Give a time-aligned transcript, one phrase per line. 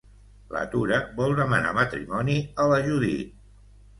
[0.53, 3.37] La Tura vol demanar matrimoni a la Judit.